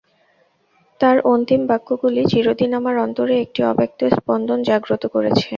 তাঁর 1.01 1.17
অন্তিম 1.31 1.61
বাক্যগুলি 1.69 2.21
চিরদিন 2.31 2.71
আমার 2.79 2.95
অন্তরে 3.05 3.35
একটি 3.39 3.59
অব্যক্ত 3.63 3.99
স্পন্দন 4.15 4.59
জাগ্রত 4.69 5.03
করেছে। 5.15 5.45